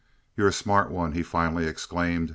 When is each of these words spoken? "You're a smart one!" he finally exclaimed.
"You're 0.35 0.47
a 0.47 0.51
smart 0.51 0.89
one!" 0.89 1.11
he 1.11 1.21
finally 1.21 1.67
exclaimed. 1.67 2.29